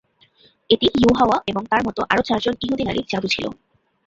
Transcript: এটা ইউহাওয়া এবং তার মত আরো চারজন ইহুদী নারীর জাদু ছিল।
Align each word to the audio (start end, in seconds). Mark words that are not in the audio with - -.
এটা 0.69 0.87
ইউহাওয়া 0.95 1.37
এবং 1.47 1.63
তার 1.71 1.81
মত 1.85 1.97
আরো 2.11 2.23
চারজন 2.25 2.53
ইহুদী 2.63 2.83
নারীর 2.85 3.09
জাদু 3.09 3.27
ছিল। 3.27 3.45